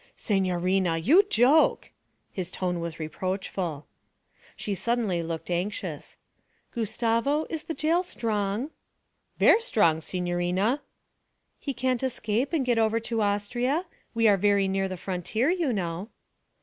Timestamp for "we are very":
14.15-14.67